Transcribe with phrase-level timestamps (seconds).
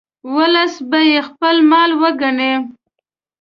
[0.35, 2.53] ولس به یې خپل مال وګڼي.